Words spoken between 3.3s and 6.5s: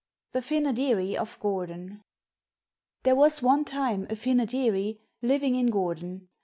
one time a Fynoderee living in Gordon.